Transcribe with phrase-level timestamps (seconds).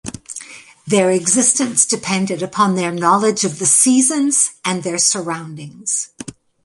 [0.87, 6.09] Their existence depended upon their knowledge of the seasons and their surroundings.